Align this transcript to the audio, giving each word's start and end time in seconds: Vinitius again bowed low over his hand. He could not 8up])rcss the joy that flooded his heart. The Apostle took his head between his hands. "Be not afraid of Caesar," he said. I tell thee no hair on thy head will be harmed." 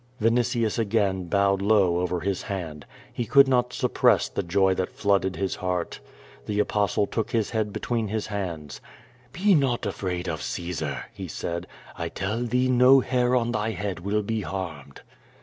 Vinitius 0.19 0.79
again 0.79 1.25
bowed 1.25 1.61
low 1.61 1.99
over 1.99 2.21
his 2.21 2.41
hand. 2.41 2.87
He 3.13 3.25
could 3.25 3.47
not 3.47 3.69
8up])rcss 3.69 4.33
the 4.33 4.41
joy 4.41 4.73
that 4.73 4.89
flooded 4.91 5.35
his 5.35 5.57
heart. 5.57 5.99
The 6.47 6.59
Apostle 6.59 7.05
took 7.05 7.29
his 7.29 7.51
head 7.51 7.71
between 7.71 8.07
his 8.07 8.25
hands. 8.25 8.81
"Be 9.31 9.53
not 9.53 9.85
afraid 9.85 10.27
of 10.27 10.41
Caesar," 10.41 11.05
he 11.13 11.27
said. 11.27 11.67
I 11.95 12.09
tell 12.09 12.41
thee 12.45 12.67
no 12.67 13.01
hair 13.01 13.35
on 13.35 13.51
thy 13.51 13.69
head 13.77 13.99
will 13.99 14.23
be 14.23 14.41
harmed." 14.41 15.01